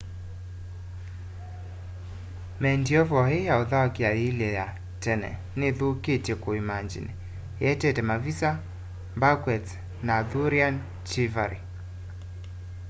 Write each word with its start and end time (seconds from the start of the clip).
medieval 2.63 3.25
ii 3.35 3.47
ya 3.49 3.55
uthaukia 3.63 4.09
yiilye 4.17 4.49
ya 4.59 4.67
tene 5.03 5.29
nithuthitye 5.59 6.35
kuimangini 6.43 7.11
ietete 7.67 8.01
mavisa 8.09 8.49
banquets 9.21 9.71
na 10.05 10.11
arthurian 10.21 10.75
chivalry 11.07 11.59